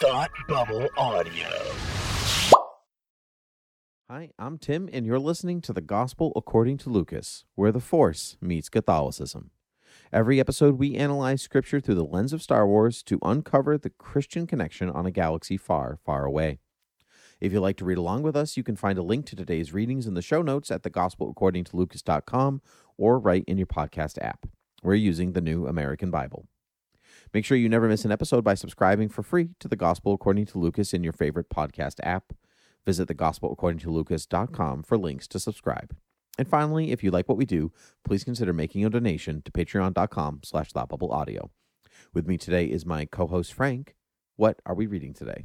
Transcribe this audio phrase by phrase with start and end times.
[0.00, 1.48] Thought Bubble Audio.
[4.08, 8.36] Hi, I'm Tim, and you're listening to the Gospel According to Lucas, where the Force
[8.40, 9.50] meets Catholicism.
[10.12, 14.46] Every episode, we analyze Scripture through the lens of Star Wars to uncover the Christian
[14.46, 16.60] connection on a galaxy far, far away.
[17.40, 19.72] If you'd like to read along with us, you can find a link to today's
[19.72, 22.62] readings in the show notes at thegospelaccordingtolucas.com
[22.96, 24.46] or right in your podcast app.
[24.80, 26.46] We're using the New American Bible.
[27.34, 30.46] Make sure you never miss an episode by subscribing for free to the Gospel According
[30.46, 32.32] to Lucas in your favorite podcast app.
[32.86, 35.94] Visit thegospelaccordingtolucas.com for links to subscribe.
[36.38, 37.72] And finally, if you like what we do,
[38.04, 41.50] please consider making a donation to patreon.com slash audio.
[42.14, 43.96] With me today is my co-host Frank.
[44.36, 45.44] What are we reading today?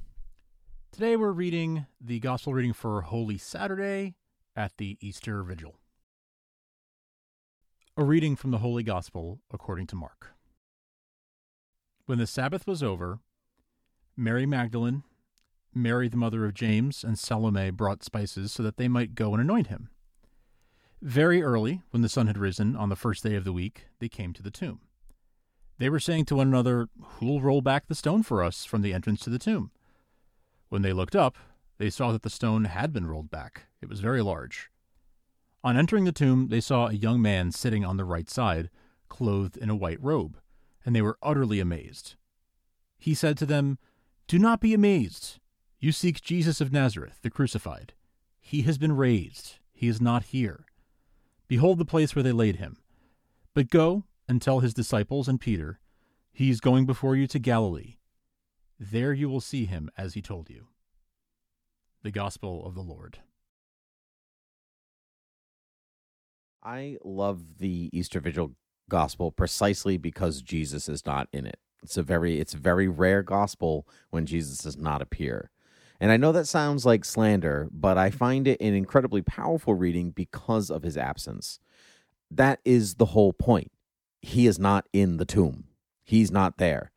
[0.92, 4.14] Today we're reading the Gospel reading for Holy Saturday
[4.56, 5.80] at the Easter Vigil.
[7.98, 10.33] A reading from the Holy Gospel according to Mark.
[12.06, 13.20] When the Sabbath was over,
[14.18, 15.04] Mary Magdalene
[15.76, 19.42] Mary, the mother of James, and Salome brought spices so that they might go and
[19.42, 19.90] anoint him.
[21.02, 24.08] Very early, when the sun had risen on the first day of the week, they
[24.08, 24.82] came to the tomb.
[25.80, 28.94] They were saying to one another, Who'll roll back the stone for us from the
[28.94, 29.72] entrance to the tomb?
[30.70, 31.38] When they looked up,
[31.78, 33.64] they saw that the stone had been rolled back.
[33.82, 34.70] It was very large.
[35.64, 38.70] On entering the tomb, they saw a young man sitting on the right side,
[39.10, 40.38] clothed in a white robe,
[40.86, 42.16] and they were utterly amazed.
[42.98, 43.78] He said to them,
[44.28, 45.40] Do not be amazed.
[45.80, 47.94] You seek Jesus of Nazareth, the crucified.
[48.40, 49.56] He has been raised.
[49.74, 50.66] He is not here.
[51.48, 52.78] Behold the place where they laid him.
[53.54, 55.80] But go and tell his disciples and Peter,
[56.32, 57.98] He is going before you to Galilee.
[58.80, 60.68] There you will see him as he told you.
[62.02, 63.20] The Gospel of the Lord.
[66.64, 68.56] I love the Easter Vigil
[68.90, 71.60] gospel precisely because Jesus is not in it.
[71.82, 75.52] It's a very it's a very rare gospel when Jesus does not appear.
[76.00, 80.12] And I know that sounds like slander, but I find it an incredibly powerful reading
[80.12, 81.60] because of his absence.
[82.32, 83.72] That is the whole point.
[84.22, 85.66] He is not in the tomb,
[86.04, 86.92] he's not there.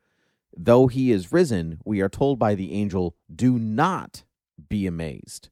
[0.57, 4.25] Though he is risen, we are told by the angel, do not
[4.69, 5.51] be amazed.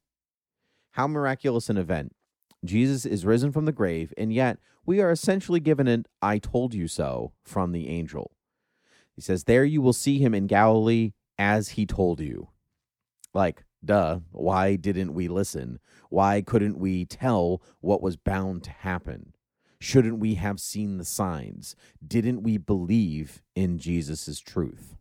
[0.92, 2.14] How miraculous an event.
[2.64, 6.74] Jesus is risen from the grave, and yet we are essentially given an I told
[6.74, 8.32] you so from the angel.
[9.14, 12.48] He says, There you will see him in Galilee as he told you.
[13.32, 15.78] Like, duh, why didn't we listen?
[16.10, 19.34] Why couldn't we tell what was bound to happen?
[19.80, 21.76] Shouldn't we have seen the signs?
[22.06, 24.96] Didn't we believe in Jesus' truth?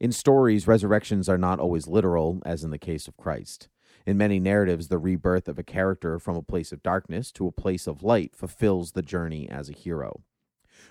[0.00, 3.68] In stories, resurrections are not always literal, as in the case of Christ.
[4.06, 7.52] In many narratives, the rebirth of a character from a place of darkness to a
[7.52, 10.22] place of light fulfills the journey as a hero.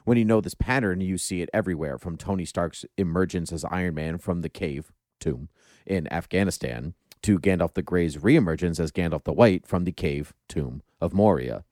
[0.04, 3.96] When you know this pattern, you see it everywhere from Tony Stark's emergence as Iron
[3.96, 5.50] Man from the cave tomb
[5.86, 10.82] in Afghanistan to Gandalf the Grey's reemergence as Gandalf the White from the cave tomb
[11.00, 11.64] of Moria.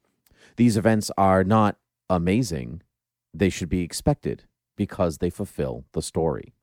[0.56, 1.78] These events are not
[2.10, 2.84] amazing,
[3.34, 4.44] they should be expected
[4.76, 6.54] because they fulfill the story.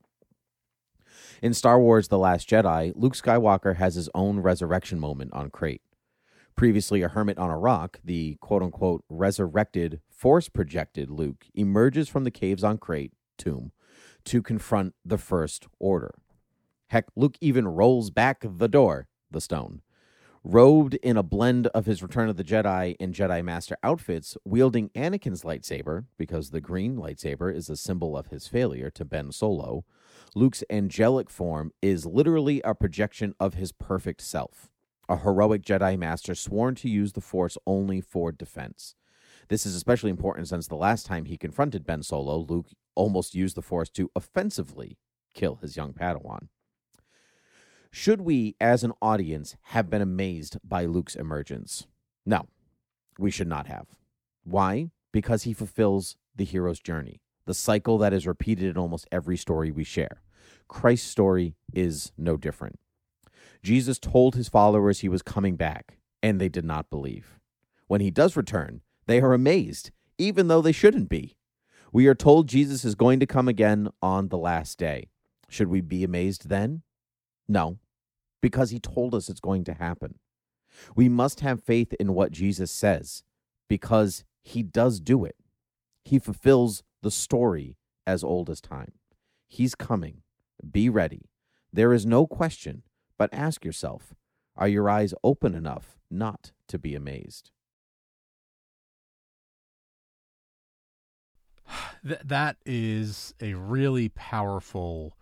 [1.41, 5.83] In Star Wars The Last Jedi, Luke Skywalker has his own resurrection moment on Crait.
[6.57, 12.25] Previously a hermit on a rock, the quote unquote resurrected, force projected Luke emerges from
[12.25, 13.71] the caves on Crait, tomb,
[14.25, 16.13] to confront the First Order.
[16.89, 19.83] Heck, Luke even rolls back the door, the stone.
[20.43, 24.89] Robed in a blend of his Return of the Jedi and Jedi Master outfits, wielding
[24.91, 29.85] Anakin's lightsaber, because the green lightsaber is a symbol of his failure to Ben Solo,
[30.35, 34.71] Luke's angelic form is literally a projection of his perfect self,
[35.09, 38.95] a heroic Jedi Master sworn to use the Force only for defense.
[39.49, 43.57] This is especially important since the last time he confronted Ben Solo, Luke almost used
[43.57, 44.99] the Force to offensively
[45.35, 46.49] kill his young Padawan.
[47.91, 51.87] Should we, as an audience, have been amazed by Luke's emergence?
[52.27, 52.47] No,
[53.19, 53.87] we should not have.
[54.45, 54.91] Why?
[55.11, 59.71] Because he fulfills the hero's journey, the cycle that is repeated in almost every story
[59.71, 60.21] we share.
[60.69, 62.79] Christ's story is no different.
[63.63, 67.41] Jesus told his followers he was coming back, and they did not believe.
[67.87, 71.39] When he does return, they are amazed, even though they shouldn't be.
[71.91, 75.09] We are told Jesus is going to come again on the last day.
[75.49, 76.83] Should we be amazed then?
[77.49, 77.79] No,
[78.43, 80.19] because he told us it's going to happen.
[80.95, 83.25] We must have faith in what Jesus says
[83.71, 85.37] because he does do it.
[86.05, 88.93] He fulfills the story as old as time.
[89.47, 90.23] He's coming.
[90.71, 91.31] Be ready.
[91.73, 92.83] There is no question,
[93.17, 94.15] but ask yourself
[94.57, 97.51] are your eyes open enough not to be amazed?
[102.03, 105.17] that is a really powerful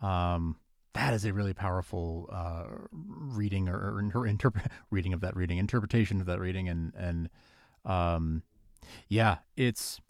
[0.00, 0.56] um,
[0.94, 6.20] that is a really powerful uh, reading or, or interp- reading of that reading, interpretation
[6.20, 7.30] of that reading, and and
[7.84, 8.42] um,
[9.08, 10.00] yeah, it's.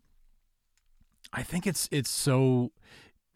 [1.33, 2.73] I think it's it's so,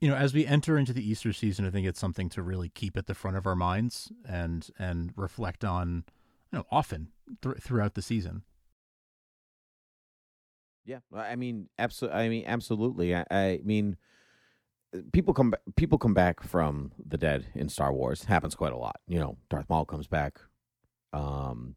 [0.00, 2.68] you know, as we enter into the Easter season, I think it's something to really
[2.68, 6.04] keep at the front of our minds and and reflect on,
[6.50, 7.08] you know, often
[7.42, 8.42] th- throughout the season.
[10.84, 12.18] Yeah, I mean, absolutely.
[12.20, 13.14] I mean, absolutely.
[13.14, 13.96] I, I mean,
[15.12, 18.24] people come people come back from the dead in Star Wars.
[18.24, 18.96] Happens quite a lot.
[19.06, 20.40] You know, Darth Maul comes back.
[21.12, 21.76] Um,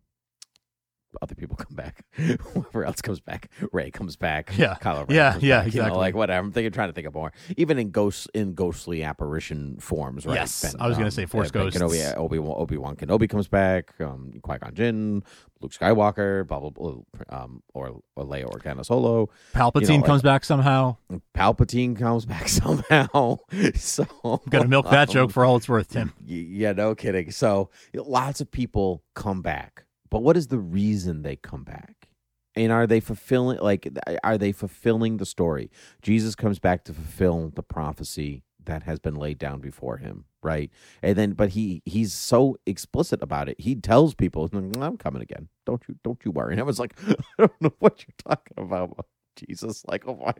[1.21, 2.03] other people come back.
[2.15, 4.51] Whoever else comes back, Rey comes back.
[4.57, 5.81] Yeah, Kylo yeah, yeah, back, exactly.
[5.81, 6.45] You know, like whatever.
[6.45, 7.31] I'm thinking, trying to think of more.
[7.57, 10.35] Even in ghost in ghostly apparition forms, right?
[10.35, 11.79] Yes, I was gonna say Force Ben ghosts.
[11.79, 13.93] Kenobi, Obi Obi Wan Kenobi comes back.
[13.99, 15.23] Um, Qui Gon Jinn,
[15.61, 16.95] Luke Skywalker, blah blah blah.
[17.29, 19.29] Um, or, or Leia Organa Solo.
[19.53, 20.97] Palpatine You know, comes back somehow.
[21.33, 23.39] Palpatine comes back somehow.
[23.75, 24.05] so
[24.49, 26.13] Got to milk that um, joke for all it's worth, Tim.
[26.25, 27.31] Yeah, no kidding.
[27.31, 29.84] So lots of people come back,
[30.15, 32.07] but what is the reason they come back?
[32.55, 33.59] And are they fulfilling?
[33.59, 33.89] Like,
[34.23, 35.69] are they fulfilling the story?
[36.01, 40.71] Jesus comes back to fulfill the prophecy that has been laid down before him, right?
[41.03, 43.59] And then, but he he's so explicit about it.
[43.59, 45.49] He tells people, "I'm coming again.
[45.65, 48.63] Don't you don't you worry." And I was like, I don't know what you're talking
[48.63, 49.05] about.
[49.35, 50.33] Jesus, like, oh my,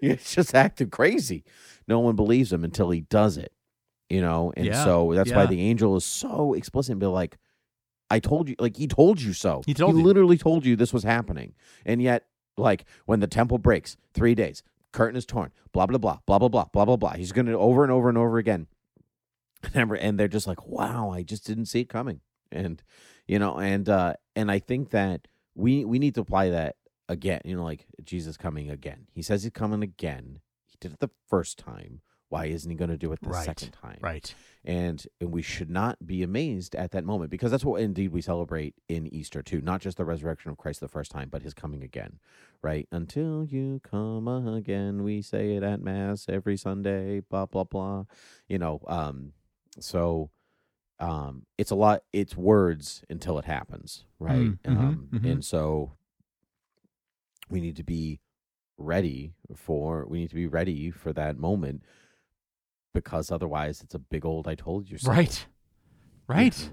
[0.00, 1.42] it's just acting crazy.
[1.88, 3.50] No one believes him until he does it,
[4.08, 4.52] you know.
[4.56, 7.36] And Yeah, so that's why the angel is so explicit and be like,
[8.10, 9.62] I told you, like he told you so.
[9.66, 10.02] He told you.
[10.02, 12.26] literally told you this was happening, and yet,
[12.56, 14.62] like when the temple breaks, three days,
[14.92, 17.14] curtain is torn, blah blah blah, blah blah blah, blah blah blah.
[17.14, 18.66] He's gonna over and over and over again.
[19.74, 22.20] And they're just like, wow, I just didn't see it coming,
[22.52, 22.82] and
[23.26, 26.76] you know, and uh and I think that we we need to apply that
[27.08, 27.40] again.
[27.44, 29.08] You know, like Jesus coming again.
[29.12, 30.40] He says he's coming again.
[30.66, 32.00] He did it the first time.
[32.30, 33.98] Why isn't he going to do it the Right, second time?
[34.02, 34.34] Right.
[34.64, 38.20] and and we should not be amazed at that moment because that's what indeed we
[38.20, 41.54] celebrate in Easter too not just the resurrection of Christ the first time but his
[41.54, 42.18] coming again
[42.62, 48.04] right until you come again we say it at mass every Sunday blah blah blah
[48.48, 49.32] you know um
[49.80, 50.30] so
[51.00, 55.32] um it's a lot it's words until it happens right Mm, mhm, um mhm.
[55.32, 55.92] and so
[57.48, 58.20] we need to be
[58.76, 61.82] ready for we need to be ready for that moment
[62.94, 65.10] because otherwise it's a big old I told you so.
[65.10, 65.46] Right.
[66.26, 66.72] Right.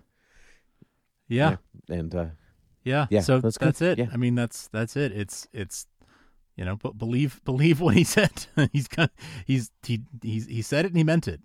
[1.28, 1.58] Yeah.
[1.90, 2.26] And uh
[2.84, 3.08] Yeah.
[3.10, 3.98] Yeah, So that's that's, it.
[4.00, 4.08] Yeah.
[4.14, 5.12] I mean, that's that's it.
[5.12, 5.88] It's it's
[6.56, 8.46] you know, but believe believe what he said.
[8.72, 9.12] he's got
[9.46, 11.42] he's he he's he said it and he meant it.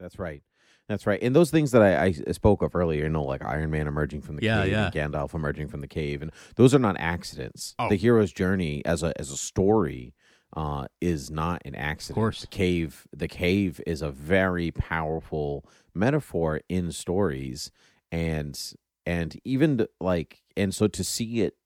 [0.00, 0.42] that's right.
[0.86, 1.18] That's right.
[1.22, 4.20] And those things that I, I spoke of earlier, you know, like Iron Man emerging
[4.20, 4.90] from the Yeah, cave yeah.
[4.94, 7.74] and Gandalf emerging from the cave, and those are not accidents.
[7.78, 7.88] Oh.
[7.88, 10.12] The hero's journey as a as a story
[10.54, 12.16] uh, is not an accident.
[12.16, 12.40] Of course.
[12.42, 15.64] The cave the cave is a very powerful
[15.94, 17.70] metaphor in stories
[18.12, 18.58] and
[19.06, 21.56] and even like and so to see it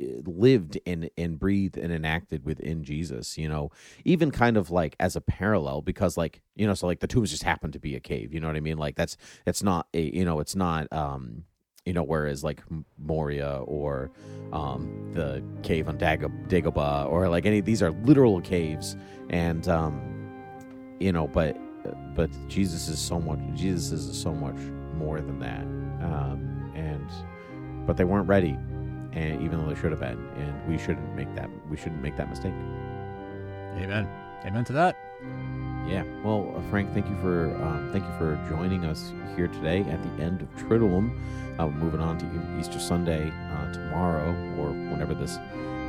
[0.00, 3.70] uh, lived and and breathed and enacted within Jesus, you know,
[4.04, 7.30] even kind of like as a parallel because like, you know, so like the tombs
[7.30, 8.78] just happen to be a cave, you know what I mean?
[8.78, 11.44] Like that's that's not a you know, it's not um
[11.86, 12.62] you know, whereas like
[12.98, 14.10] Moria or
[14.52, 18.96] um the cave on Dag- Dagobah or like any these are literal caves
[19.30, 20.00] and um
[20.98, 21.56] you know, but
[22.14, 24.58] but Jesus is so much Jesus is so much
[24.94, 25.62] more than that.
[26.04, 27.10] Um and
[27.86, 28.56] but they weren't ready
[29.12, 32.16] and even though they should have been and we shouldn't make that we shouldn't make
[32.16, 32.54] that mistake
[33.76, 34.08] Amen.
[34.44, 34.96] Amen to that.
[35.86, 36.04] Yeah.
[36.22, 40.02] Well uh, frank thank you for um, thank you for joining us here today at
[40.02, 41.18] the end of triduum.
[41.58, 45.38] Uh, moving on to easter sunday uh, tomorrow or whenever this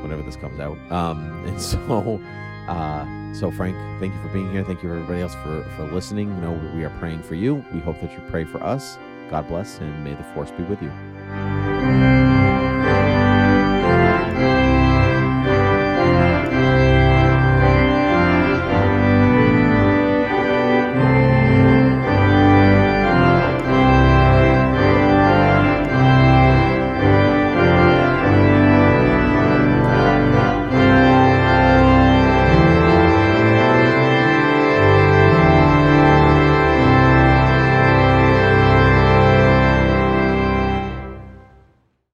[0.01, 0.77] whenever this comes out.
[0.91, 2.19] Um, and so
[2.67, 4.63] uh, so frank thank you for being here.
[4.63, 6.29] Thank you everybody else for for listening.
[6.29, 7.63] You know we are praying for you.
[7.73, 8.97] We hope that you pray for us.
[9.29, 12.10] God bless and may the force be with you